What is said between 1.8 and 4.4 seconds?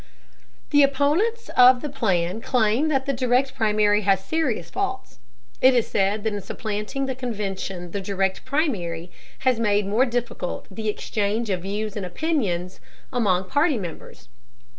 the plan claim that the Direct Primary has